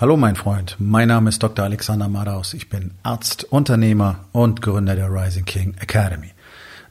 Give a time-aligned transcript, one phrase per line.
[0.00, 1.64] Hallo mein Freund, mein Name ist Dr.
[1.64, 2.54] Alexander Madaus.
[2.54, 6.30] Ich bin Arzt, Unternehmer und Gründer der Rising King Academy.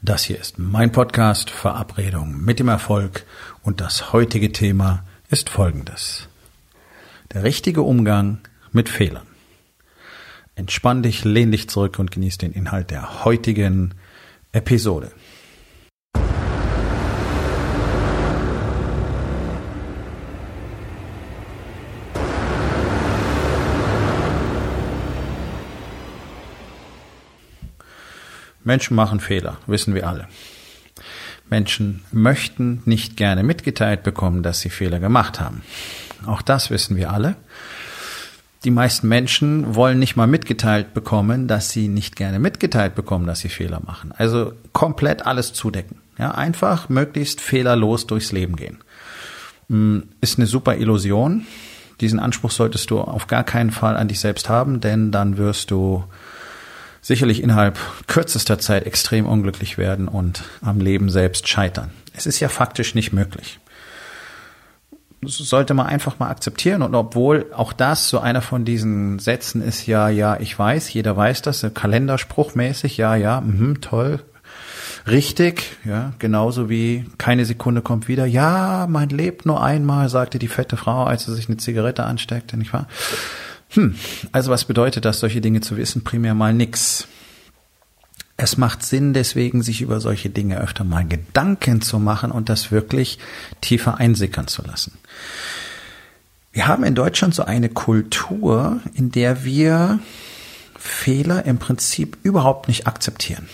[0.02, 3.25] Das hier ist mein Podcast Verabredung mit dem Erfolg
[3.63, 6.28] und das heutige Thema ist folgendes.
[7.31, 8.40] Der richtige Umgang
[8.74, 9.26] mit Fehlern.
[10.55, 13.94] Entspann dich, lehn dich zurück und genieß den Inhalt der heutigen
[14.51, 15.13] Episode.
[28.67, 30.27] Menschen machen Fehler, wissen wir alle.
[31.49, 35.62] Menschen möchten nicht gerne mitgeteilt bekommen, dass sie Fehler gemacht haben.
[36.26, 37.38] Auch das wissen wir alle.
[38.66, 43.40] Die meisten Menschen wollen nicht mal mitgeteilt bekommen, dass sie nicht gerne mitgeteilt bekommen, dass
[43.40, 44.12] sie Fehler machen.
[44.12, 46.02] Also komplett alles zudecken.
[46.20, 48.79] Ja, einfach möglichst fehlerlos durchs Leben gehen.
[49.70, 51.45] Hm, ist eine super Illusion.
[52.02, 55.71] Diesen Anspruch solltest du auf gar keinen Fall an dich selbst haben, denn dann wirst
[55.71, 56.04] du
[57.08, 61.90] sicherlich innerhalb kürzester Zeit extrem unglücklich werden und am Leben selbst scheitern.
[62.14, 63.62] Es ist ja faktisch nicht möglich.
[65.22, 69.61] Das sollte man einfach mal akzeptieren und obwohl auch das so einer von diesen Sätzen
[69.61, 74.19] ist, ja, ja, ich weiß, jeder weiß das, Kalenderspruchmäßig, ja, ja, mh, toll,
[75.08, 80.49] richtig, ja, genauso wie keine Sekunde kommt wieder, ja, man lebt nur einmal, sagte die
[80.49, 82.88] fette Frau, als sie sich eine Zigarette ansteckte, nicht wahr?
[83.69, 83.95] Hm,
[84.31, 86.03] also was bedeutet das, solche Dinge zu wissen?
[86.03, 87.07] Primär mal nix.
[88.37, 92.71] Es macht Sinn, deswegen sich über solche Dinge öfter mal Gedanken zu machen und das
[92.71, 93.17] wirklich
[93.61, 94.93] tiefer einsickern zu lassen.
[96.51, 99.99] Wir haben in Deutschland so eine Kultur, in der wir
[100.77, 103.49] Fehler im Prinzip überhaupt nicht akzeptieren.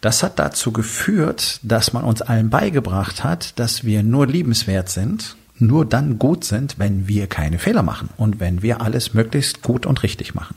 [0.00, 5.36] Das hat dazu geführt, dass man uns allen beigebracht hat, dass wir nur liebenswert sind
[5.60, 9.86] nur dann gut sind, wenn wir keine Fehler machen und wenn wir alles möglichst gut
[9.86, 10.56] und richtig machen.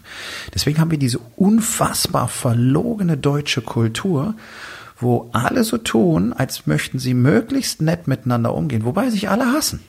[0.53, 4.35] Deswegen haben wir diese unfassbar verlogene deutsche Kultur,
[4.97, 9.81] wo alle so tun, als möchten sie möglichst nett miteinander umgehen, wobei sich alle hassen.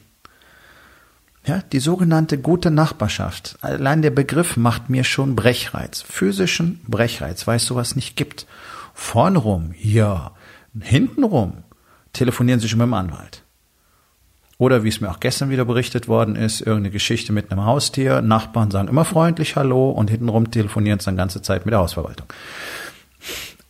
[1.47, 3.59] Ja, die sogenannte gute Nachbarschaft.
[3.61, 6.01] Allein der Begriff macht mir schon Brechreiz.
[6.01, 8.47] Physischen Brechreiz, weil es sowas nicht gibt.
[8.95, 10.33] Vorn rum, ja.
[10.81, 11.65] Hintenrum
[12.15, 13.44] telefonieren sie schon mit dem Anwalt.
[14.57, 18.23] Oder wie es mir auch gestern wieder berichtet worden ist, irgendeine Geschichte mit einem Haustier.
[18.23, 22.27] Nachbarn sagen immer freundlich Hallo und hintenrum telefonieren sie dann ganze Zeit mit der Hausverwaltung.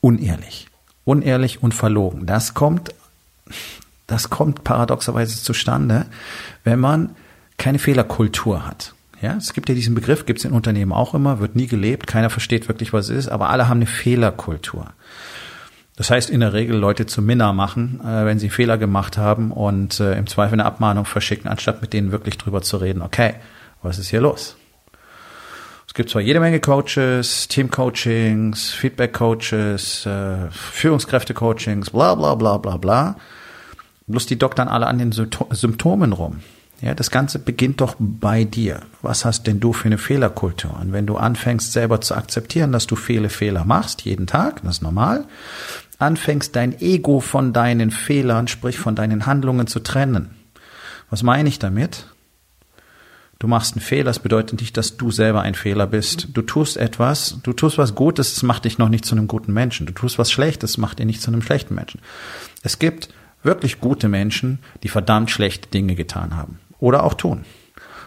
[0.01, 0.69] Unehrlich.
[1.05, 2.27] Unehrlich und verlogen.
[2.27, 2.95] Das kommt,
[4.07, 6.07] das kommt paradoxerweise zustande,
[6.65, 7.17] wenn man
[7.57, 8.95] keine Fehlerkultur hat.
[9.23, 12.07] Ja, es gibt ja diesen Begriff, gibt es in Unternehmen auch immer, wird nie gelebt,
[12.07, 14.93] keiner versteht wirklich, was es ist, aber alle haben eine Fehlerkultur.
[15.97, 19.53] Das heißt in der Regel Leute zu Minna machen, äh, wenn sie Fehler gemacht haben
[19.53, 23.35] und äh, im Zweifel eine Abmahnung verschicken, anstatt mit denen wirklich drüber zu reden, okay,
[23.83, 24.57] was ist hier los?
[25.87, 33.17] Es gibt zwar jede Menge Coaches, Teamcoachings, Feedback-Coaches, äh, Führungskräfte-Coachings, bla bla bla bla bla.
[34.09, 36.41] Bloß die doktern alle an den Symptomen rum.
[36.81, 38.81] Ja, das Ganze beginnt doch bei dir.
[39.01, 40.79] Was hast denn du für eine Fehlerkultur?
[40.81, 44.77] Und wenn du anfängst, selber zu akzeptieren, dass du viele Fehler machst, jeden Tag, das
[44.77, 45.25] ist normal,
[45.99, 50.31] anfängst, dein Ego von deinen Fehlern, sprich von deinen Handlungen zu trennen.
[51.11, 52.07] Was meine ich damit?
[53.39, 56.29] Du machst einen Fehler, das bedeutet nicht, dass du selber ein Fehler bist.
[56.33, 59.53] Du tust etwas, du tust was Gutes, das macht dich noch nicht zu einem guten
[59.53, 59.87] Menschen.
[59.87, 62.01] Du tust was Schlechtes, das macht dich nicht zu einem schlechten Menschen.
[62.63, 63.09] Es gibt
[63.43, 67.45] wirklich gute Menschen, die verdammt schlechte Dinge getan haben oder auch tun.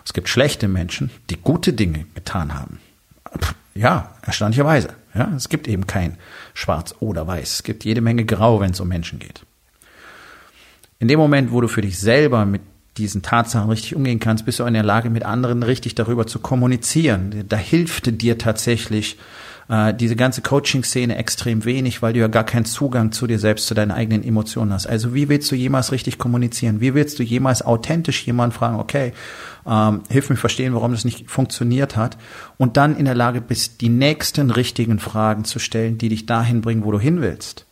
[0.04, 2.80] Es gibt schlechte Menschen, die gute Dinge getan haben.
[3.76, 4.90] Ja, erstaunlicherweise.
[5.18, 6.18] Ja, es gibt eben kein
[6.54, 7.54] Schwarz oder Weiß.
[7.54, 9.42] Es gibt jede Menge Grau, wenn es um Menschen geht.
[11.00, 12.62] In dem Moment, wo du für dich selber mit
[12.98, 16.40] diesen Tatsachen richtig umgehen kannst, bist du in der Lage, mit anderen richtig darüber zu
[16.40, 17.46] kommunizieren.
[17.48, 19.18] Da hilft dir tatsächlich
[19.70, 23.68] äh, diese ganze Coaching-Szene extrem wenig, weil du ja gar keinen Zugang zu dir selbst,
[23.68, 24.88] zu deinen eigenen Emotionen hast.
[24.88, 26.80] Also wie willst du jemals richtig kommunizieren?
[26.80, 29.14] Wie willst du jemals authentisch jemanden fragen, okay,
[29.66, 32.18] ähm, hilf mir verstehen, warum das nicht funktioniert hat
[32.58, 36.62] und dann in der Lage bist, die nächsten richtigen Fragen zu stellen, die dich dahin
[36.62, 37.66] bringen, wo du hin willst.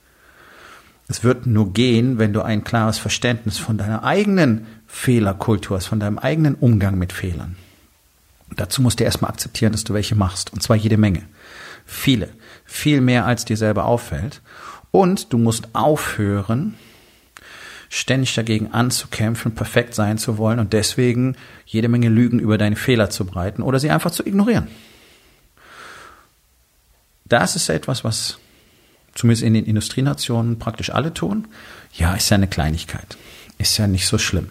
[1.07, 6.00] Es wird nur gehen, wenn du ein klares Verständnis von deiner eigenen Fehlerkultur hast, von
[6.00, 7.56] deinem eigenen Umgang mit Fehlern.
[8.56, 10.51] Dazu musst du erstmal akzeptieren, dass du welche machst.
[10.53, 11.24] Und zwar jede Menge.
[11.86, 12.30] Viele.
[12.66, 14.42] Viel mehr, als dir selber auffällt.
[14.92, 16.76] Und du musst aufhören,
[17.90, 21.36] ständig dagegen anzukämpfen, perfekt sein zu wollen und deswegen
[21.66, 24.68] jede Menge Lügen über deine Fehler zu breiten oder sie einfach zu ignorieren.
[27.26, 28.38] Das ist etwas, was
[29.16, 31.48] zumindest in den Industrienationen praktisch alle tun.
[31.94, 33.18] Ja, ist ja eine Kleinigkeit.
[33.58, 34.50] ist ja nicht so schlimm.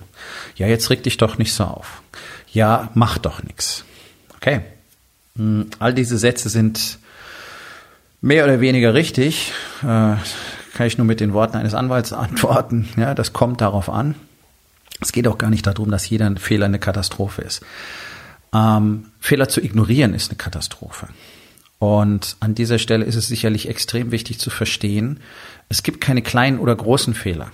[0.57, 2.03] Ja, jetzt reg dich doch nicht so auf.
[2.51, 3.85] Ja, mach doch nichts.
[4.37, 4.63] Okay.
[5.37, 6.99] Hm, all diese Sätze sind
[8.25, 9.53] mehr oder weniger richtig.
[9.83, 10.17] Äh,
[10.75, 12.89] kann ich nur mit den Worten eines Anwalts antworten.
[12.97, 14.15] Ja, das kommt darauf an.
[15.01, 17.63] Es geht auch gar nicht darum, dass jeder Fehler eine Katastrophe ist.
[18.53, 21.09] Ähm, Fehler zu ignorieren ist eine Katastrophe.
[21.79, 25.21] Und an dieser Stelle ist es sicherlich extrem wichtig zu verstehen,
[25.69, 27.51] es gibt keine kleinen oder großen Fehler.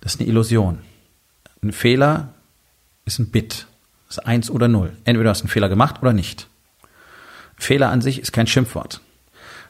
[0.00, 0.80] Das ist eine Illusion.
[1.62, 2.34] Ein Fehler
[3.06, 3.66] ist ein Bit.
[4.08, 4.92] Das ist eins oder null.
[5.04, 6.48] Entweder du hast einen Fehler gemacht oder nicht.
[7.56, 9.00] Fehler an sich ist kein Schimpfwort.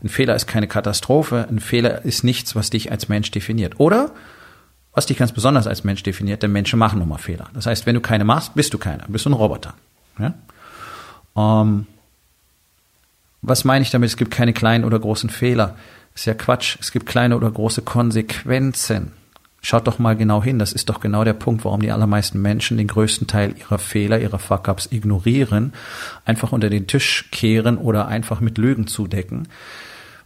[0.02, 1.46] Ein Fehler ist keine Katastrophe.
[1.48, 3.80] Ein Fehler ist nichts, was dich als Mensch definiert.
[3.80, 4.12] Oder
[4.92, 7.48] was dich ganz besonders als Mensch definiert, denn Menschen machen nun mal Fehler.
[7.54, 9.74] Das heißt, wenn du keine machst, bist du keiner, bist du ein Roboter.
[10.18, 10.34] Ja?
[11.36, 11.86] Ähm,
[13.42, 14.08] was meine ich damit?
[14.08, 15.76] Es gibt keine kleinen oder großen Fehler.
[16.14, 16.76] ist ja Quatsch.
[16.80, 19.12] Es gibt kleine oder große Konsequenzen.
[19.60, 20.58] Schaut doch mal genau hin.
[20.58, 24.20] Das ist doch genau der Punkt, warum die allermeisten Menschen den größten Teil ihrer Fehler,
[24.20, 25.72] ihrer Fuck-ups ignorieren,
[26.24, 29.48] einfach unter den Tisch kehren oder einfach mit Lügen zudecken,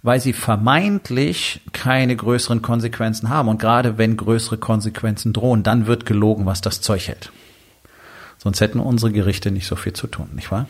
[0.03, 3.49] weil sie vermeintlich keine größeren Konsequenzen haben.
[3.49, 7.31] Und gerade wenn größere Konsequenzen drohen, dann wird gelogen, was das Zeug hält.
[8.39, 10.67] Sonst hätten unsere Gerichte nicht so viel zu tun, nicht wahr?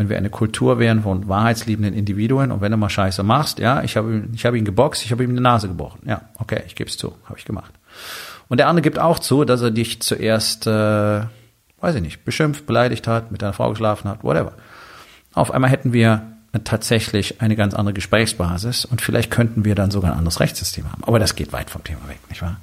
[0.00, 3.82] wenn wir eine Kultur wären von wahrheitsliebenden Individuen und wenn du mal Scheiße machst, ja,
[3.82, 6.00] ich habe ich habe ihn geboxt, ich habe ihm die Nase gebrochen.
[6.06, 7.74] Ja, okay, ich gebe es zu, habe ich gemacht.
[8.48, 10.70] Und der andere gibt auch zu, dass er dich zuerst, äh,
[11.80, 14.52] weiß ich nicht, beschimpft, beleidigt hat, mit deiner Frau geschlafen hat, whatever.
[15.34, 16.22] Auf einmal hätten wir
[16.64, 21.04] tatsächlich eine ganz andere Gesprächsbasis und vielleicht könnten wir dann sogar ein anderes Rechtssystem haben.
[21.04, 22.60] Aber das geht weit vom Thema weg, nicht wahr?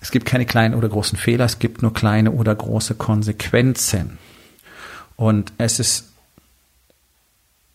[0.00, 4.18] Es gibt keine kleinen oder großen Fehler, es gibt nur kleine oder große Konsequenzen.
[5.16, 6.12] Und es ist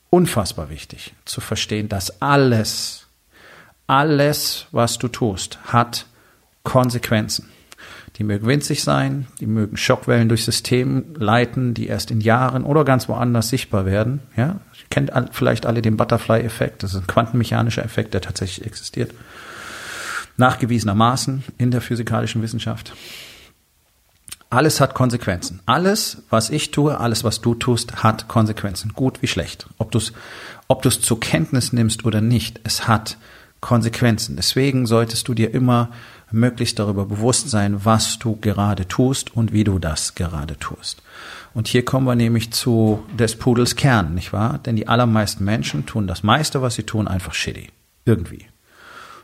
[0.09, 3.07] unfassbar wichtig zu verstehen, dass alles,
[3.87, 6.05] alles, was du tust, hat
[6.63, 7.49] Konsequenzen.
[8.17, 12.85] Die mögen winzig sein, die mögen Schockwellen durchs System leiten, die erst in Jahren oder
[12.85, 14.19] ganz woanders sichtbar werden.
[14.37, 16.83] Ja, kennt vielleicht alle den Butterfly-Effekt.
[16.83, 19.11] Das ist ein quantenmechanischer Effekt, der tatsächlich existiert.
[20.37, 22.93] Nachgewiesenermaßen in der physikalischen Wissenschaft.
[24.49, 25.61] Alles hat Konsequenzen.
[25.65, 28.93] Alles, was ich tue, alles, was du tust, hat Konsequenzen.
[28.93, 29.67] Gut wie schlecht.
[29.79, 30.13] Ob du es
[30.67, 33.17] ob du's zur Kenntnis nimmst oder nicht, es hat
[33.61, 34.35] Konsequenzen.
[34.35, 35.89] Deswegen solltest du dir immer
[36.33, 41.01] möglichst darüber bewusst sein, was du gerade tust und wie du das gerade tust.
[41.53, 44.59] Und hier kommen wir nämlich zu des Pudels Kern, nicht wahr?
[44.65, 47.69] Denn die allermeisten Menschen tun das meiste, was sie tun, einfach shitty.
[48.05, 48.47] Irgendwie.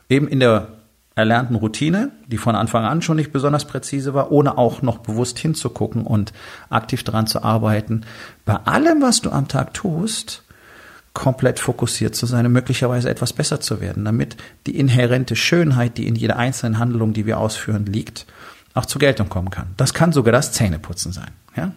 [0.07, 0.67] Eben in der
[1.15, 5.37] erlernten Routine, die von Anfang an schon nicht besonders präzise war, ohne auch noch bewusst
[5.39, 6.31] hinzugucken und
[6.69, 8.05] aktiv daran zu arbeiten,
[8.45, 10.43] bei allem, was du am Tag tust,
[11.19, 16.07] komplett fokussiert zu sein und möglicherweise etwas besser zu werden, damit die inhärente Schönheit, die
[16.07, 18.25] in jeder einzelnen Handlung, die wir ausführen, liegt,
[18.73, 19.67] auch zur Geltung kommen kann.
[19.75, 21.31] Das kann sogar das Zähneputzen sein.
[21.57, 21.73] Ja?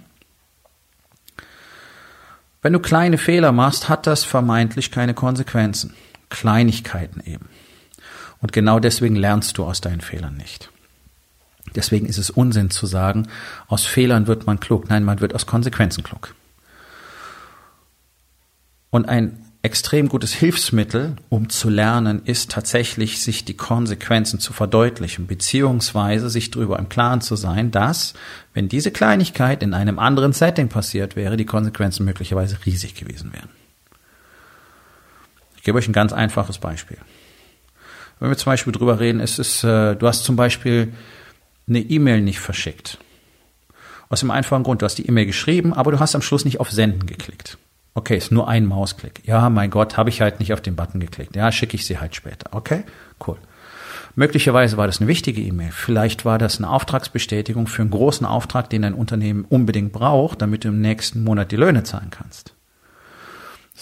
[2.62, 5.94] Wenn du kleine Fehler machst, hat das vermeintlich keine Konsequenzen.
[6.30, 7.48] Kleinigkeiten eben.
[8.40, 10.70] Und genau deswegen lernst du aus deinen Fehlern nicht.
[11.74, 13.26] Deswegen ist es Unsinn zu sagen,
[13.66, 14.88] aus Fehlern wird man klug.
[14.88, 16.32] Nein, man wird aus Konsequenzen klug.
[18.92, 25.26] Und ein extrem gutes Hilfsmittel, um zu lernen, ist tatsächlich, sich die Konsequenzen zu verdeutlichen,
[25.26, 28.12] beziehungsweise sich darüber im Klaren zu sein, dass,
[28.52, 33.48] wenn diese Kleinigkeit in einem anderen Setting passiert wäre, die Konsequenzen möglicherweise riesig gewesen wären.
[35.56, 36.98] Ich gebe euch ein ganz einfaches Beispiel.
[38.20, 40.92] Wenn wir zum Beispiel drüber reden, es ist, äh, du hast zum Beispiel
[41.66, 42.98] eine E-Mail nicht verschickt.
[44.10, 46.60] Aus dem einfachen Grund, du hast die E-Mail geschrieben, aber du hast am Schluss nicht
[46.60, 47.56] auf Senden geklickt.
[47.94, 49.26] Okay, ist nur ein Mausklick.
[49.26, 51.36] Ja, mein Gott, habe ich halt nicht auf den Button geklickt.
[51.36, 52.50] Ja, schicke ich sie halt später.
[52.52, 52.84] Okay,
[53.26, 53.36] cool.
[54.14, 55.70] Möglicherweise war das eine wichtige E-Mail.
[55.72, 60.64] Vielleicht war das eine Auftragsbestätigung für einen großen Auftrag, den dein Unternehmen unbedingt braucht, damit
[60.64, 62.54] du im nächsten Monat die Löhne zahlen kannst.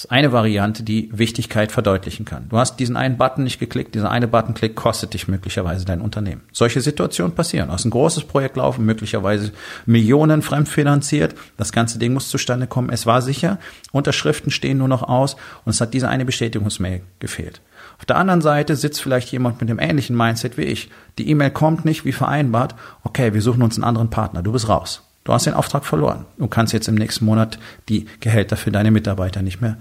[0.01, 2.49] Das ist eine Variante, die Wichtigkeit verdeutlichen kann.
[2.49, 6.41] Du hast diesen einen Button nicht geklickt, dieser eine Button-Klick kostet dich möglicherweise dein Unternehmen.
[6.53, 7.67] Solche Situationen passieren.
[7.67, 9.53] Du hast ein großes Projekt laufen, möglicherweise
[9.85, 11.35] Millionen fremdfinanziert.
[11.59, 12.89] Das ganze Ding muss zustande kommen.
[12.89, 13.59] Es war sicher.
[13.93, 17.61] Unterschriften stehen nur noch aus und es hat diese eine Bestätigungsmail gefehlt.
[17.99, 20.89] Auf der anderen Seite sitzt vielleicht jemand mit dem ähnlichen Mindset wie ich.
[21.19, 22.75] Die E-Mail kommt nicht wie vereinbart.
[23.05, 24.43] Okay, wir suchen uns einen anderen Partner.
[24.43, 25.10] Du bist raus.
[25.25, 26.27] Du hast den Auftrag verloren.
[26.39, 27.59] Du kannst jetzt im nächsten Monat
[27.89, 29.77] die Gehälter für deine Mitarbeiter nicht mehr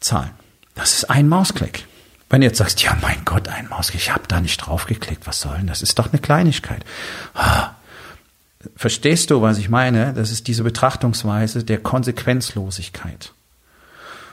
[0.00, 0.30] zahlen.
[0.74, 1.86] Das ist ein Mausklick.
[2.28, 5.40] Wenn du jetzt sagst, ja mein Gott, ein Mausklick, ich habe da nicht draufgeklickt, was
[5.40, 5.66] soll denn?
[5.66, 6.84] Das ist doch eine Kleinigkeit.
[8.76, 10.14] Verstehst du, was ich meine?
[10.14, 13.32] Das ist diese Betrachtungsweise der Konsequenzlosigkeit.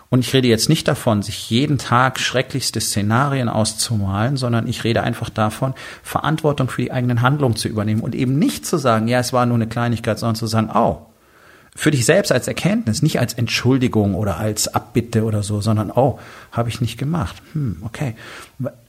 [0.09, 5.03] Und ich rede jetzt nicht davon, sich jeden Tag schrecklichste Szenarien auszumalen, sondern ich rede
[5.03, 9.19] einfach davon, Verantwortung für die eigenen Handlungen zu übernehmen und eben nicht zu sagen, ja,
[9.19, 11.05] es war nur eine Kleinigkeit, sondern zu sagen, oh,
[11.75, 16.19] für dich selbst als Erkenntnis, nicht als Entschuldigung oder als Abbitte oder so, sondern oh,
[16.51, 17.35] habe ich nicht gemacht.
[17.53, 18.15] Hm, okay.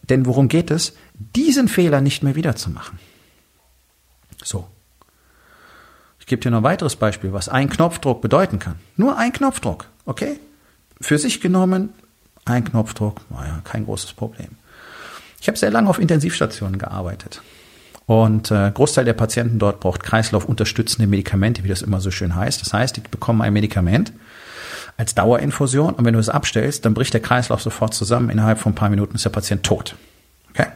[0.08, 0.94] Denn worum geht es?
[1.36, 2.98] Diesen Fehler nicht mehr wiederzumachen.
[4.42, 4.66] So.
[6.18, 8.76] Ich gebe dir noch ein weiteres Beispiel, was ein Knopfdruck bedeuten kann.
[8.96, 10.40] Nur ein Knopfdruck, okay?
[11.00, 11.90] Für sich genommen,
[12.44, 14.48] ein Knopfdruck, naja, kein großes Problem.
[15.40, 17.40] Ich habe sehr lange auf Intensivstationen gearbeitet.
[18.06, 22.60] Und äh, Großteil der Patienten dort braucht kreislaufunterstützende Medikamente, wie das immer so schön heißt.
[22.60, 24.12] Das heißt, die bekommen ein Medikament
[24.96, 28.28] als Dauerinfusion und wenn du es abstellst, dann bricht der Kreislauf sofort zusammen.
[28.28, 29.94] Innerhalb von ein paar Minuten ist der Patient tot.
[30.50, 30.66] Okay?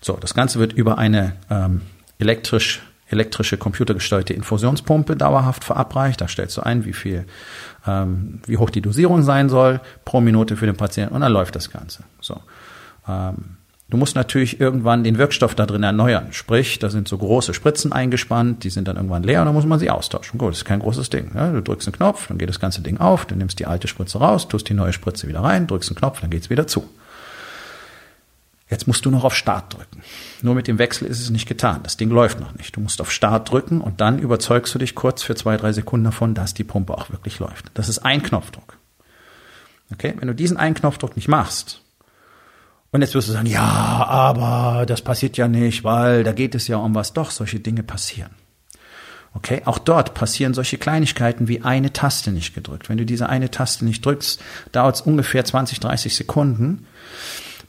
[0.00, 1.82] So, das Ganze wird über eine ähm,
[2.18, 6.20] elektrisch elektrische computergesteuerte Infusionspumpe dauerhaft verabreicht.
[6.20, 7.26] Da stellst du ein, wie viel
[7.86, 11.54] ähm, wie hoch die Dosierung sein soll pro Minute für den Patienten und dann läuft
[11.56, 12.04] das Ganze.
[12.20, 12.40] So.
[13.08, 13.56] Ähm,
[13.90, 16.28] du musst natürlich irgendwann den Wirkstoff da drin erneuern.
[16.30, 19.66] Sprich, da sind so große Spritzen eingespannt, die sind dann irgendwann leer und dann muss
[19.66, 20.38] man sie austauschen.
[20.38, 21.30] Gut, das ist kein großes Ding.
[21.34, 23.88] Ja, du drückst einen Knopf, dann geht das ganze Ding auf, du nimmst die alte
[23.88, 26.88] Spritze raus, tust die neue Spritze wieder rein, drückst einen Knopf, dann geht's wieder zu.
[28.70, 30.02] Jetzt musst du noch auf Start drücken.
[30.40, 31.80] Nur mit dem Wechsel ist es nicht getan.
[31.82, 32.74] Das Ding läuft noch nicht.
[32.74, 36.04] Du musst auf Start drücken und dann überzeugst du dich kurz für zwei, drei Sekunden
[36.04, 37.70] davon, dass die Pumpe auch wirklich läuft.
[37.74, 38.78] Das ist ein Knopfdruck.
[39.92, 40.14] Okay?
[40.18, 41.82] Wenn du diesen einen Knopfdruck nicht machst,
[42.90, 46.68] und jetzt wirst du sagen, ja, aber das passiert ja nicht, weil da geht es
[46.68, 47.12] ja um was.
[47.12, 48.30] Doch, solche Dinge passieren.
[49.34, 52.88] Okay, auch dort passieren solche Kleinigkeiten wie eine Taste nicht gedrückt.
[52.88, 54.40] Wenn du diese eine Taste nicht drückst,
[54.70, 56.86] dauert es ungefähr 20, 30 Sekunden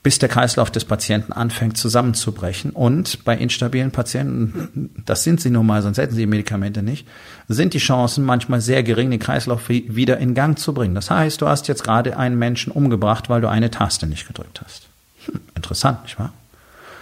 [0.06, 2.70] bis der Kreislauf des Patienten anfängt zusammenzubrechen.
[2.70, 7.08] Und bei instabilen Patienten, das sind sie nun mal, sonst hätten sie die Medikamente nicht,
[7.48, 10.94] sind die Chancen manchmal sehr gering, den Kreislauf wieder in Gang zu bringen.
[10.94, 14.62] Das heißt, du hast jetzt gerade einen Menschen umgebracht, weil du eine Taste nicht gedrückt
[14.64, 14.90] hast.
[15.26, 16.34] Hm, interessant, nicht wahr?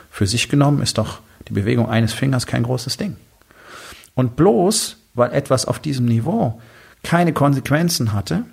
[0.10, 1.20] Für sich genommen ist doch
[1.50, 3.18] die Bewegung eines Fingers kein großes Ding.
[4.16, 6.62] Und bloß, weil etwas auf diesem Niveau
[7.04, 8.46] keine Konsequenzen hatte,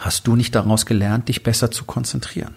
[0.00, 2.56] hast du nicht daraus gelernt, dich besser zu konzentrieren.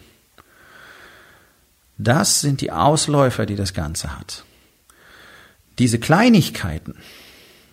[1.97, 4.43] Das sind die Ausläufer, die das Ganze hat.
[5.79, 6.95] Diese Kleinigkeiten,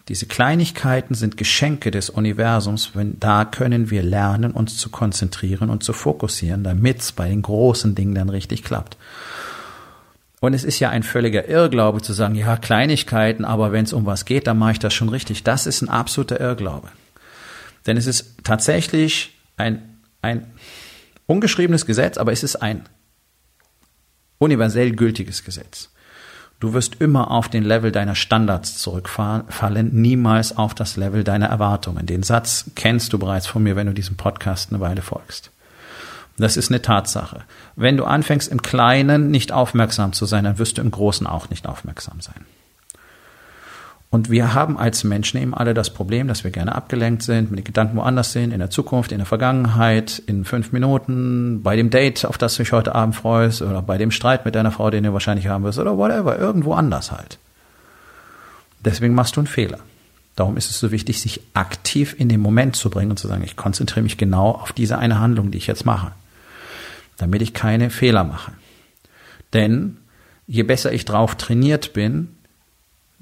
[0.09, 5.85] diese Kleinigkeiten sind Geschenke des Universums, wenn da können wir lernen, uns zu konzentrieren und
[5.85, 8.97] zu fokussieren, damit es bei den großen Dingen dann richtig klappt.
[10.41, 14.07] Und es ist ja ein völliger Irrglaube zu sagen, ja, Kleinigkeiten, aber wenn es um
[14.07, 15.45] was geht, dann mache ich das schon richtig.
[15.45, 16.89] Das ist ein absoluter Irrglaube.
[17.87, 20.47] Denn es ist tatsächlich ein, ein
[21.27, 22.83] ungeschriebenes Gesetz, aber es ist ein
[24.43, 25.89] universell gültiges Gesetz.
[26.59, 32.07] Du wirst immer auf den Level deiner Standards zurückfallen, niemals auf das Level deiner Erwartungen.
[32.07, 35.51] Den Satz kennst du bereits von mir, wenn du diesem Podcast eine Weile folgst.
[36.39, 37.43] Das ist eine Tatsache.
[37.77, 41.51] Wenn du anfängst im Kleinen nicht aufmerksam zu sein, dann wirst du im Großen auch
[41.51, 42.47] nicht aufmerksam sein.
[44.13, 47.61] Und wir haben als Menschen eben alle das Problem, dass wir gerne abgelenkt sind, mit
[47.61, 51.89] den Gedanken woanders sind, in der Zukunft, in der Vergangenheit, in fünf Minuten, bei dem
[51.89, 54.91] Date, auf das du dich heute Abend freust, oder bei dem Streit mit deiner Frau,
[54.91, 57.39] den du wahrscheinlich haben wirst, oder whatever, irgendwo anders halt.
[58.85, 59.79] Deswegen machst du einen Fehler.
[60.37, 63.45] Darum ist es so wichtig, sich aktiv in den Moment zu bringen und zu sagen,
[63.45, 66.13] ich konzentriere mich genau auf diese eine Handlung, die ich jetzt mache,
[67.17, 68.53] damit ich keine Fehler mache.
[69.55, 69.97] Denn
[70.47, 72.37] je besser ich drauf trainiert bin,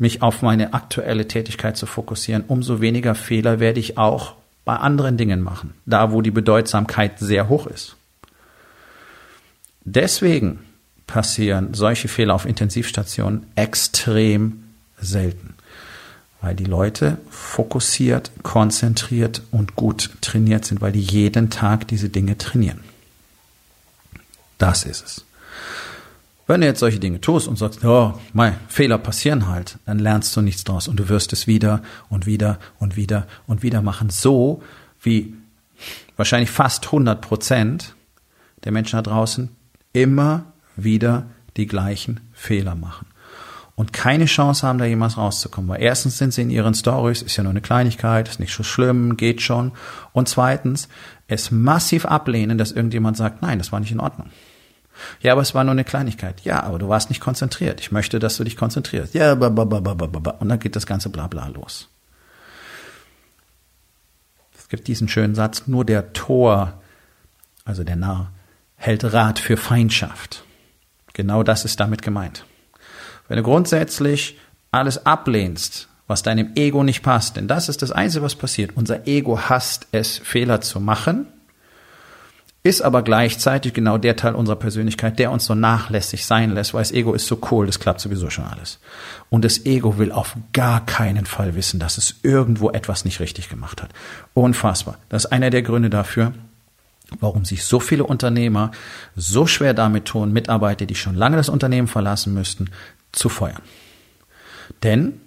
[0.00, 5.16] mich auf meine aktuelle Tätigkeit zu fokussieren, umso weniger Fehler werde ich auch bei anderen
[5.16, 7.96] Dingen machen, da wo die Bedeutsamkeit sehr hoch ist.
[9.84, 10.60] Deswegen
[11.06, 14.64] passieren solche Fehler auf Intensivstationen extrem
[14.98, 15.54] selten,
[16.40, 22.38] weil die Leute fokussiert, konzentriert und gut trainiert sind, weil die jeden Tag diese Dinge
[22.38, 22.80] trainieren.
[24.56, 25.24] Das ist es.
[26.50, 30.36] Wenn du jetzt solche Dinge tust und sagst, ja, mein Fehler passieren halt, dann lernst
[30.36, 34.10] du nichts draus und du wirst es wieder und wieder und wieder und wieder machen.
[34.10, 34.60] So
[35.00, 35.34] wie
[36.16, 37.94] wahrscheinlich fast 100 Prozent
[38.64, 39.50] der Menschen da draußen
[39.92, 41.26] immer wieder
[41.56, 43.06] die gleichen Fehler machen
[43.76, 45.70] und keine Chance haben, da jemals rauszukommen.
[45.70, 48.64] Weil erstens sind sie in ihren Stories, ist ja nur eine Kleinigkeit, ist nicht so
[48.64, 49.70] schlimm, geht schon.
[50.12, 50.88] Und zweitens,
[51.28, 54.30] es massiv ablehnen, dass irgendjemand sagt, nein, das war nicht in Ordnung.
[55.20, 56.40] Ja, aber es war nur eine Kleinigkeit.
[56.42, 57.80] Ja, aber du warst nicht konzentriert.
[57.80, 59.14] Ich möchte, dass du dich konzentrierst.
[59.14, 60.30] Ja, ba, ba, ba, ba, ba, ba.
[60.32, 61.88] und dann geht das ganze Blabla los.
[64.58, 66.80] Es gibt diesen schönen Satz, nur der Tor,
[67.64, 68.30] also der Narr,
[68.76, 70.44] hält Rat für Feindschaft.
[71.12, 72.44] Genau das ist damit gemeint.
[73.28, 74.38] Wenn du grundsätzlich
[74.70, 78.76] alles ablehnst, was deinem Ego nicht passt, denn das ist das Einzige, was passiert.
[78.76, 81.26] Unser Ego hasst es, Fehler zu machen
[82.62, 86.82] ist aber gleichzeitig genau der Teil unserer Persönlichkeit, der uns so nachlässig sein lässt, weil
[86.82, 88.78] das Ego ist so cool, das klappt sowieso schon alles.
[89.30, 93.48] Und das Ego will auf gar keinen Fall wissen, dass es irgendwo etwas nicht richtig
[93.48, 93.90] gemacht hat.
[94.34, 94.98] Unfassbar.
[95.08, 96.34] Das ist einer der Gründe dafür,
[97.18, 98.72] warum sich so viele Unternehmer
[99.16, 102.70] so schwer damit tun, Mitarbeiter, die schon lange das Unternehmen verlassen müssten,
[103.10, 103.62] zu feuern.
[104.82, 105.20] Denn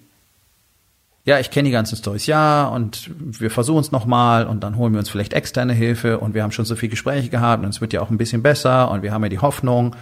[1.26, 4.92] ja, ich kenne die ganzen Stories, ja, und wir versuchen es nochmal und dann holen
[4.92, 7.80] wir uns vielleicht externe Hilfe und wir haben schon so viele Gespräche gehabt und es
[7.80, 9.96] wird ja auch ein bisschen besser und wir haben ja die Hoffnung.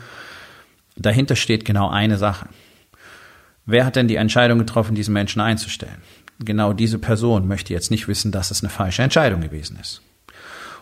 [0.95, 2.47] Dahinter steht genau eine Sache.
[3.67, 6.01] Wer hat denn die Entscheidung getroffen, diesen Menschen einzustellen?
[6.39, 10.01] Genau diese Person möchte jetzt nicht wissen, dass es eine falsche Entscheidung gewesen ist.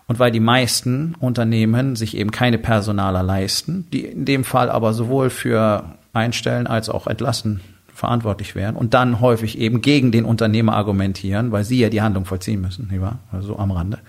[0.07, 4.93] Und weil die meisten Unternehmen sich eben keine Personaler leisten, die in dem Fall aber
[4.93, 7.59] sowohl für einstellen als auch entlassen
[7.99, 12.25] verantwortlich wären und dann häufig eben gegen den Unternehmer argumentieren, weil sie ja die Handlung
[12.25, 13.19] vollziehen müssen, nicht wahr?
[13.31, 13.99] Also am Rande.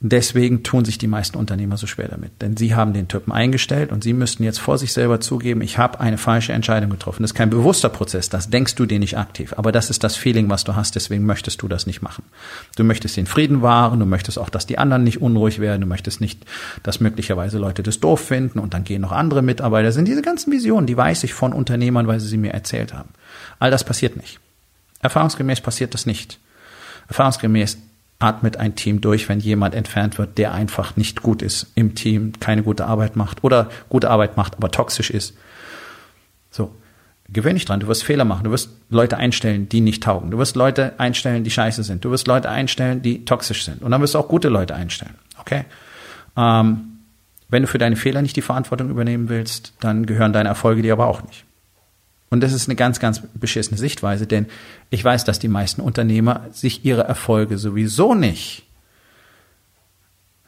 [0.00, 2.40] Deswegen tun sich die meisten Unternehmer so schwer damit.
[2.40, 5.76] Denn sie haben den Typen eingestellt und sie müssten jetzt vor sich selber zugeben, ich
[5.76, 7.22] habe eine falsche Entscheidung getroffen.
[7.22, 9.54] Das ist kein bewusster Prozess, das denkst du dir nicht aktiv.
[9.56, 12.22] Aber das ist das Feeling, was du hast, deswegen möchtest du das nicht machen.
[12.76, 15.88] Du möchtest den Frieden wahren, du möchtest auch, dass die anderen nicht unruhig werden, du
[15.88, 16.46] möchtest nicht,
[16.84, 19.86] dass möglicherweise Leute das doof finden und dann gehen noch andere Mitarbeiter.
[19.86, 22.94] Das sind diese ganzen Visionen, die weiß ich von Unternehmern, weil sie sie mir erzählt
[22.94, 23.08] haben.
[23.58, 24.38] All das passiert nicht.
[25.00, 26.38] Erfahrungsgemäß passiert das nicht.
[27.08, 27.78] Erfahrungsgemäß
[28.18, 32.32] atmet ein Team durch, wenn jemand entfernt wird, der einfach nicht gut ist im Team,
[32.40, 35.36] keine gute Arbeit macht oder gute Arbeit macht, aber toxisch ist.
[36.50, 36.74] So.
[37.30, 40.38] Gewöhn dich dran, du wirst Fehler machen, du wirst Leute einstellen, die nicht taugen, du
[40.38, 44.00] wirst Leute einstellen, die scheiße sind, du wirst Leute einstellen, die toxisch sind und dann
[44.00, 45.66] wirst du auch gute Leute einstellen, okay?
[46.38, 47.00] Ähm,
[47.50, 50.94] wenn du für deine Fehler nicht die Verantwortung übernehmen willst, dann gehören deine Erfolge dir
[50.94, 51.44] aber auch nicht.
[52.30, 54.46] Und das ist eine ganz, ganz beschissene Sichtweise, denn
[54.90, 58.64] ich weiß, dass die meisten Unternehmer sich ihre Erfolge sowieso nicht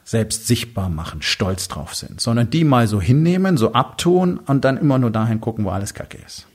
[0.03, 4.77] selbst sichtbar machen, stolz drauf sind, sondern die mal so hinnehmen, so abtun und dann
[4.77, 6.47] immer nur dahin gucken, wo alles kacke ist.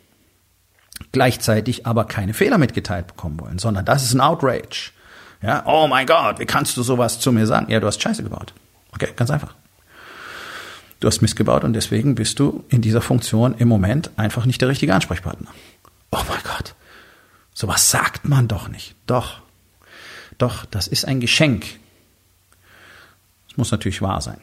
[1.11, 4.93] Gleichzeitig aber keine Fehler mitgeteilt bekommen wollen, sondern das ist ein Outrage.
[5.43, 7.71] Ja, oh mein Gott, wie kannst du sowas zu mir sagen?
[7.71, 8.53] Ja, du hast Scheiße gebaut.
[8.93, 9.55] Okay, ganz einfach.
[11.01, 14.69] Du hast missgebaut und deswegen bist du in dieser Funktion im Moment einfach nicht der
[14.69, 15.51] richtige Ansprechpartner.
[16.11, 16.75] Oh mein Gott.
[17.53, 18.95] Sowas sagt man doch nicht.
[19.07, 19.41] Doch.
[20.39, 21.67] Doch, das ist ein Geschenk.
[23.49, 24.41] Es muss natürlich wahr sein.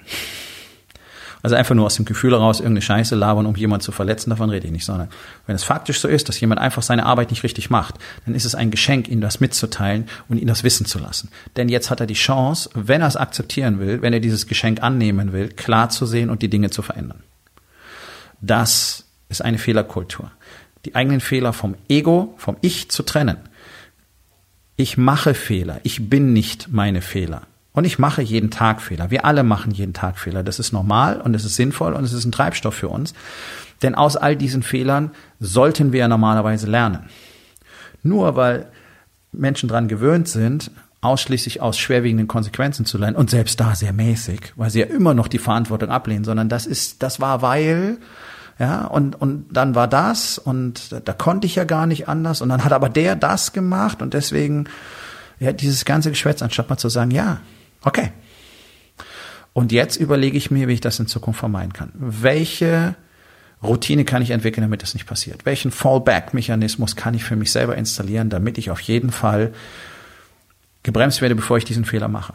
[1.43, 4.49] Also einfach nur aus dem Gefühl heraus irgendeine Scheiße labern, um jemanden zu verletzen, davon
[4.49, 5.09] rede ich nicht, sondern
[5.45, 8.45] wenn es faktisch so ist, dass jemand einfach seine Arbeit nicht richtig macht, dann ist
[8.45, 11.29] es ein Geschenk, ihm das mitzuteilen und ihn das wissen zu lassen.
[11.57, 14.81] Denn jetzt hat er die Chance, wenn er es akzeptieren will, wenn er dieses Geschenk
[14.81, 17.21] annehmen will, klar zu sehen und die Dinge zu verändern.
[18.39, 20.31] Das ist eine Fehlerkultur.
[20.85, 23.37] Die eigenen Fehler vom Ego, vom Ich zu trennen.
[24.77, 25.81] Ich mache Fehler.
[25.83, 27.43] Ich bin nicht meine Fehler.
[27.73, 29.09] Und ich mache jeden Tag Fehler.
[29.09, 30.43] Wir alle machen jeden Tag Fehler.
[30.43, 33.13] Das ist normal und es ist sinnvoll und es ist ein Treibstoff für uns.
[33.81, 37.09] Denn aus all diesen Fehlern sollten wir ja normalerweise lernen.
[38.03, 38.67] Nur weil
[39.31, 44.53] Menschen dran gewöhnt sind, ausschließlich aus schwerwiegenden Konsequenzen zu lernen und selbst da sehr mäßig,
[44.55, 47.97] weil sie ja immer noch die Verantwortung ablehnen, sondern das ist, das war weil,
[48.57, 52.41] ja, und, und dann war das und da, da konnte ich ja gar nicht anders
[52.41, 54.65] und dann hat aber der das gemacht und deswegen,
[55.39, 57.41] ja, dieses ganze Geschwätz, anstatt mal zu sagen, ja,
[57.83, 58.11] Okay.
[59.53, 61.91] Und jetzt überlege ich mir, wie ich das in Zukunft vermeiden kann.
[61.93, 62.95] Welche
[63.61, 65.45] Routine kann ich entwickeln, damit das nicht passiert?
[65.45, 69.53] Welchen Fallback-Mechanismus kann ich für mich selber installieren, damit ich auf jeden Fall
[70.81, 72.33] gebremst werde, bevor ich diesen Fehler mache?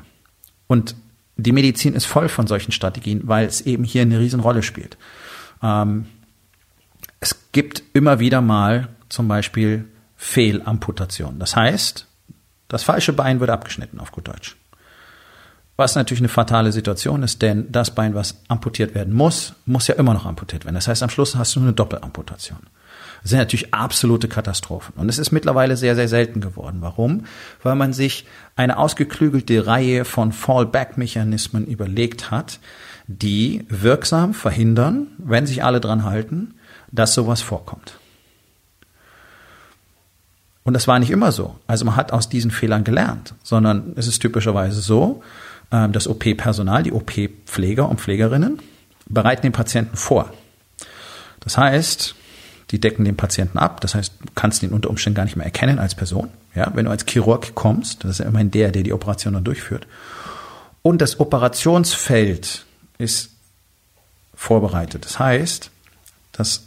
[0.69, 0.95] Und
[1.37, 4.97] die Medizin ist voll von solchen Strategien, weil es eben hier eine Riesenrolle spielt.
[5.63, 6.07] Ähm,
[7.21, 11.39] es gibt immer wieder mal zum Beispiel Fehlamputationen.
[11.39, 12.07] Das heißt,
[12.69, 14.58] das falsche Bein wird abgeschnitten auf gut Deutsch.
[15.79, 19.95] Was natürlich eine fatale Situation ist, denn das Bein, was amputiert werden muss, muss ja
[19.95, 20.75] immer noch amputiert werden.
[20.75, 22.59] Das heißt, am Schluss hast du eine Doppelamputation.
[23.23, 24.95] Das sind natürlich absolute Katastrophen.
[24.97, 26.79] Und es ist mittlerweile sehr, sehr selten geworden.
[26.81, 27.27] Warum?
[27.63, 32.59] Weil man sich eine ausgeklügelte Reihe von Fallback-Mechanismen überlegt hat,
[33.07, 36.55] die wirksam verhindern, wenn sich alle dran halten,
[36.91, 37.99] dass sowas vorkommt.
[40.65, 41.55] Und das war nicht immer so.
[41.69, 45.23] Also man hat aus diesen Fehlern gelernt, sondern es ist typischerweise so,
[45.71, 48.61] das OP-Personal, die OP-Pfleger und Pflegerinnen,
[49.07, 50.33] bereiten den Patienten vor.
[51.41, 52.15] Das heißt,
[52.71, 53.81] die decken den Patienten ab.
[53.81, 56.29] Das heißt, du kannst ihn unter Umständen gar nicht mehr erkennen als Person.
[56.55, 59.45] Ja, wenn du als Chirurg kommst, das ist ja immerhin der, der die Operation dann
[59.45, 59.87] durchführt.
[60.83, 62.65] Und das Operationsfeld
[62.99, 63.31] ist
[64.35, 65.05] vorbereitet.
[65.05, 65.71] Das heißt,
[66.33, 66.65] das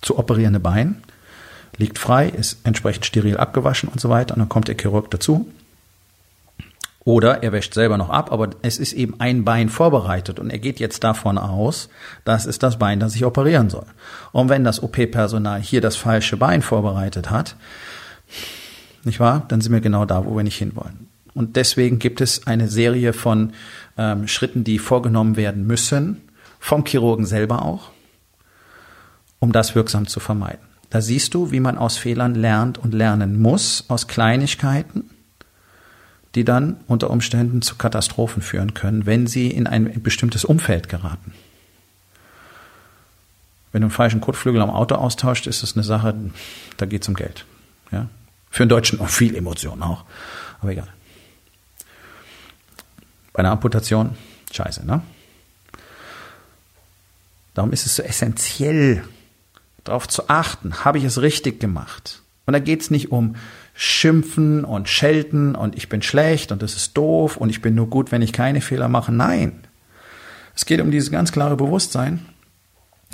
[0.00, 1.02] zu operierende Bein
[1.76, 4.34] liegt frei, ist entsprechend steril abgewaschen und so weiter.
[4.34, 5.50] Und dann kommt der Chirurg dazu
[7.08, 10.58] Oder er wäscht selber noch ab, aber es ist eben ein Bein vorbereitet und er
[10.58, 11.88] geht jetzt davon aus,
[12.26, 13.86] das ist das Bein, das ich operieren soll.
[14.30, 17.56] Und wenn das OP-Personal hier das falsche Bein vorbereitet hat,
[19.04, 21.08] nicht wahr, dann sind wir genau da, wo wir nicht hinwollen.
[21.32, 23.54] Und deswegen gibt es eine Serie von
[23.96, 26.20] ähm, Schritten, die vorgenommen werden müssen,
[26.60, 27.90] vom Chirurgen selber auch,
[29.38, 30.60] um das wirksam zu vermeiden.
[30.90, 35.08] Da siehst du, wie man aus Fehlern lernt und lernen muss, aus Kleinigkeiten
[36.34, 41.32] die dann unter Umständen zu Katastrophen führen können, wenn sie in ein bestimmtes Umfeld geraten.
[43.72, 46.14] Wenn du einen falschen Kotflügel am Auto austauscht, ist das eine Sache,
[46.76, 47.44] da geht es um Geld.
[47.90, 48.08] Ja?
[48.50, 50.04] Für einen Deutschen auch viel Emotionen auch.
[50.60, 50.88] Aber egal.
[53.32, 54.16] Bei einer Amputation,
[54.52, 55.02] scheiße, ne?
[57.54, 59.04] Darum ist es so essentiell,
[59.84, 62.22] darauf zu achten, habe ich es richtig gemacht?
[62.46, 63.36] Und da geht es nicht um
[63.80, 67.88] schimpfen und schelten und ich bin schlecht und das ist doof und ich bin nur
[67.88, 69.12] gut, wenn ich keine Fehler mache.
[69.12, 69.60] Nein.
[70.56, 72.26] Es geht um dieses ganz klare Bewusstsein.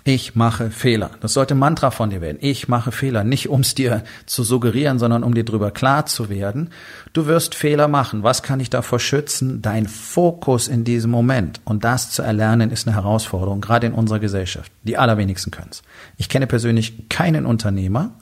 [0.05, 1.11] Ich mache Fehler.
[1.21, 2.39] Das sollte Mantra von dir werden.
[2.41, 3.25] Ich mache Fehler.
[3.25, 6.71] Nicht um es dir zu suggerieren, sondern um dir drüber klar zu werden.
[7.13, 8.23] Du wirst Fehler machen.
[8.23, 9.61] Was kann ich davor schützen?
[9.61, 11.61] Dein Fokus in diesem Moment.
[11.67, 14.73] Und das zu erlernen ist eine Herausforderung, gerade in unserer Gesellschaft.
[14.83, 15.83] Die allerwenigsten können es.
[16.17, 18.13] Ich kenne persönlich keinen Unternehmer,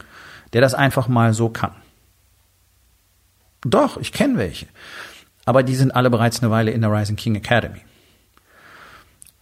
[0.54, 1.72] der das einfach mal so kann.
[3.64, 4.66] Doch, ich kenne welche.
[5.44, 7.80] Aber die sind alle bereits eine Weile in der Rising King Academy.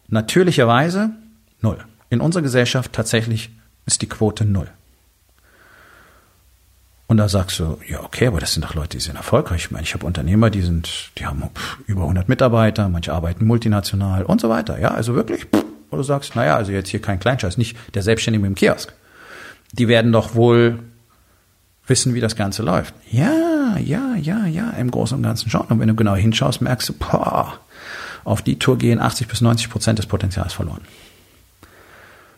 [0.09, 1.11] Natürlicherweise
[1.61, 1.85] null.
[2.09, 3.51] In unserer Gesellschaft tatsächlich
[3.87, 4.69] ist die Quote null.
[7.07, 9.65] Und da sagst du, ja, okay, aber das sind doch Leute, die sind erfolgreich.
[9.65, 11.43] Ich meine, ich habe Unternehmer, die sind, die haben
[11.87, 14.79] über 100 Mitarbeiter, manche arbeiten multinational und so weiter.
[14.79, 15.49] Ja, also wirklich,
[15.91, 18.93] wo du sagst, naja, also jetzt hier kein Kleinscheiß, nicht der Selbstständige mit dem Kiosk.
[19.73, 20.79] Die werden doch wohl
[21.89, 22.95] wissen, wie das Ganze läuft.
[23.11, 25.63] Ja, ja, ja, ja, im Großen und Ganzen schon.
[25.63, 27.59] Und wenn du genau hinschaust, merkst du, boah,
[28.25, 30.83] auf die Tour gehen 80 bis 90 Prozent des Potenzials verloren.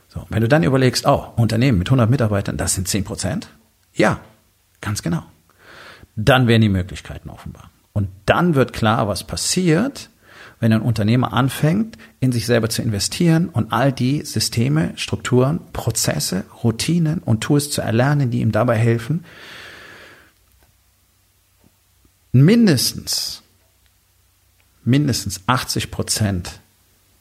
[0.08, 3.48] So, wenn du dann überlegst, oh, Unternehmen mit 100 Mitarbeitern, das sind 10 Prozent.
[3.94, 4.20] Ja,
[4.80, 5.22] ganz genau.
[6.16, 7.70] Dann werden die Möglichkeiten offenbar.
[7.92, 10.10] Und dann wird klar, was passiert,
[10.60, 16.44] wenn ein Unternehmer anfängt, in sich selber zu investieren und all die Systeme, Strukturen, Prozesse,
[16.62, 19.24] Routinen und Tools zu erlernen, die ihm dabei helfen,
[22.32, 23.42] mindestens,
[24.84, 26.60] mindestens 80 Prozent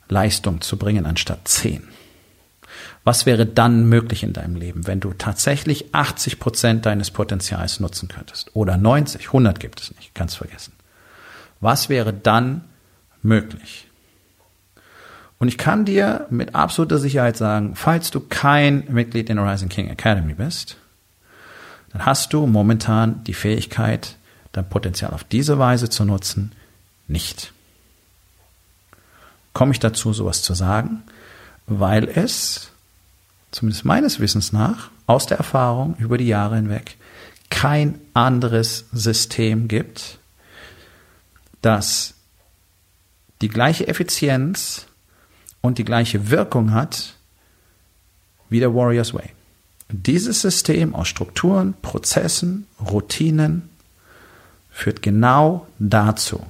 [0.08, 1.88] Leistung zu bringen anstatt 10.
[3.04, 8.08] Was wäre dann möglich in deinem Leben, wenn du tatsächlich 80 Prozent deines Potenzials nutzen
[8.08, 8.56] könntest?
[8.56, 10.74] Oder 90, 100 gibt es nicht, kannst vergessen.
[11.60, 12.64] Was wäre dann
[13.22, 13.88] möglich.
[15.38, 19.90] Und ich kann dir mit absoluter Sicherheit sagen, falls du kein Mitglied in Rising King
[19.90, 20.78] Academy bist,
[21.92, 24.18] dann hast du momentan die Fähigkeit,
[24.52, 26.52] dein Potenzial auf diese Weise zu nutzen,
[27.08, 27.54] nicht.
[29.54, 31.04] Komme ich dazu, sowas zu sagen,
[31.68, 32.72] weil es,
[33.52, 36.98] zumindest meines Wissens nach, aus der Erfahrung über die Jahre hinweg,
[37.50, 40.20] kein anderes System gibt,
[41.62, 42.14] das
[43.42, 44.88] die gleiche Effizienz
[45.60, 47.16] und die gleiche Wirkung hat
[48.50, 49.30] wie der Warriors Way.
[49.90, 53.70] dieses System aus Strukturen, Prozessen, Routinen
[54.82, 56.42] führt genau dazu,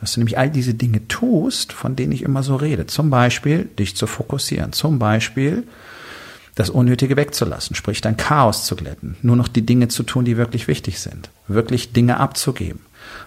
[0.00, 2.86] dass du nämlich all diese Dinge tust, von denen ich immer so rede.
[2.86, 5.62] Zum Beispiel dich zu fokussieren, zum Beispiel
[6.56, 10.36] das Unnötige wegzulassen, sprich dein Chaos zu glätten, nur noch die Dinge zu tun, die
[10.36, 12.80] wirklich wichtig sind, wirklich Dinge abzugeben,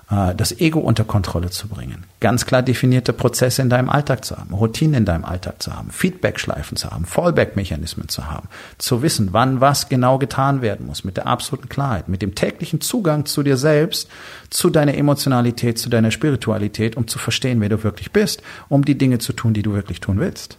[0.10, 4.53] das Ego unter Kontrolle zu bringen, ganz klar definierte Prozesse in deinem Alltag zu haben,
[4.53, 9.62] Routinen in deinem Alltag zu haben, Feedback-Schleifen zu haben, Fallback-Mechanismen zu haben, zu wissen, wann
[9.62, 13.55] was genau getan werden muss, mit der absoluten Klarheit, mit dem täglichen Zugang zu dir
[13.55, 14.10] selbst,
[14.49, 18.97] zu deiner Emotionalität, zu deiner Spiritualität, um zu verstehen, wer du wirklich bist, um die
[18.97, 20.57] Dinge zu tun, die du wirklich tun willst.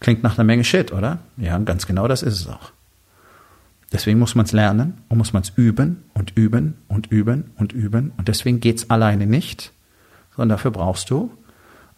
[0.00, 1.20] Klingt nach einer Menge Shit, oder?
[1.36, 2.72] Ja, ganz genau das ist es auch.
[3.92, 7.72] Deswegen muss man es lernen und muss man es üben und üben und üben und
[7.72, 8.12] üben.
[8.16, 9.72] Und deswegen geht's alleine nicht,
[10.34, 11.30] sondern dafür brauchst du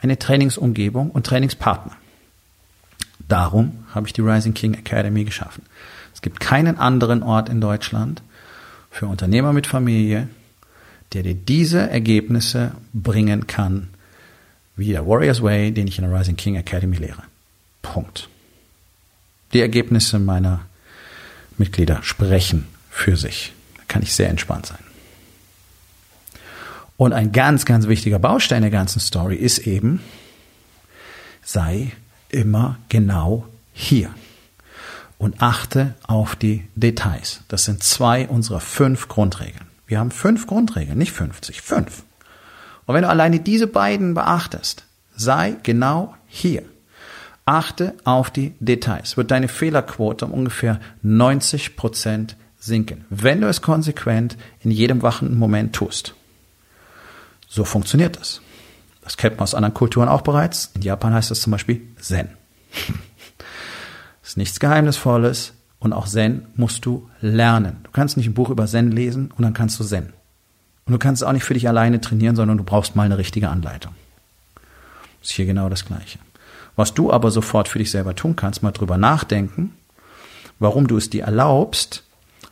[0.01, 1.93] eine Trainingsumgebung und Trainingspartner.
[3.29, 5.63] Darum habe ich die Rising King Academy geschaffen.
[6.13, 8.23] Es gibt keinen anderen Ort in Deutschland
[8.91, 10.29] für Unternehmer mit Familie,
[11.13, 13.89] der dir diese Ergebnisse bringen kann,
[14.77, 17.23] wie der Warriors Way, den ich in der Rising King Academy lehre.
[17.83, 18.29] Punkt.
[19.53, 20.61] Die Ergebnisse meiner
[21.59, 23.53] Mitglieder sprechen für sich.
[23.77, 24.79] Da kann ich sehr entspannt sein.
[26.97, 30.01] Und ein ganz, ganz wichtiger Baustein der ganzen Story ist eben,
[31.43, 31.93] sei
[32.31, 34.11] immer genau hier
[35.19, 37.41] und achte auf die Details.
[37.49, 39.67] Das sind zwei unserer fünf Grundregeln.
[39.87, 42.05] Wir haben fünf Grundregeln, nicht 50, fünf.
[42.87, 44.85] Und wenn du alleine diese beiden beachtest,
[45.17, 46.63] sei genau hier.
[47.47, 49.17] Achte auf die Details.
[49.17, 55.39] Wird deine Fehlerquote um ungefähr 90 Prozent sinken, wenn du es konsequent in jedem wachen
[55.39, 56.15] Moment tust.
[57.49, 58.41] So funktioniert das.
[59.03, 60.71] Das kennt man aus anderen Kulturen auch bereits.
[60.75, 62.31] In Japan heißt das zum Beispiel Zen.
[64.25, 67.77] Ist nichts Geheimnisvolles und auch Zen musst du lernen.
[67.85, 70.15] Du kannst nicht ein Buch über Zen lesen und dann kannst du Zen.
[70.87, 73.19] Und du kannst es auch nicht für dich alleine trainieren, sondern du brauchst mal eine
[73.19, 73.95] richtige Anleitung.
[75.23, 76.19] Ist hier genau das Gleiche.
[76.77, 79.75] Was du aber sofort für dich selber tun kannst, mal drüber nachdenken,
[80.59, 82.05] warum du es dir erlaubst,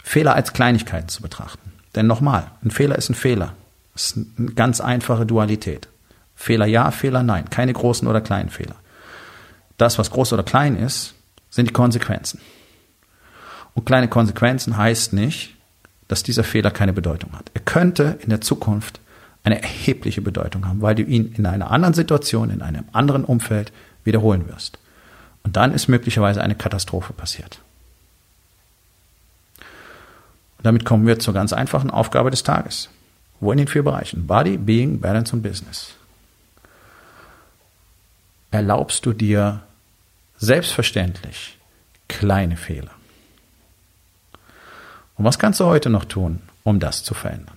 [0.02, 1.72] Fehler als Kleinigkeiten zu betrachten.
[1.94, 3.54] Denn nochmal, ein Fehler ist ein Fehler.
[3.94, 5.88] Das ist eine ganz einfache Dualität.
[6.34, 7.50] Fehler ja, Fehler nein.
[7.50, 8.76] Keine großen oder kleinen Fehler.
[9.76, 11.14] Das, was groß oder klein ist,
[11.50, 12.40] sind die Konsequenzen.
[13.74, 15.54] Und kleine Konsequenzen heißt nicht,
[16.08, 17.50] dass dieser Fehler keine Bedeutung hat.
[17.54, 19.00] Er könnte in der Zukunft
[19.44, 23.72] eine erhebliche Bedeutung haben, weil du ihn in einer anderen Situation, in einem anderen Umfeld
[24.04, 24.78] wiederholen wirst.
[25.44, 27.60] Und dann ist möglicherweise eine Katastrophe passiert.
[30.58, 32.88] Und damit kommen wir zur ganz einfachen Aufgabe des Tages.
[33.40, 34.26] Wo in den vier Bereichen?
[34.26, 35.94] Body, Being, Balance und Business.
[38.52, 39.62] Erlaubst du dir
[40.36, 41.58] selbstverständlich
[42.06, 42.92] kleine Fehler?
[45.16, 47.56] Und was kannst du heute noch tun, um das zu verändern?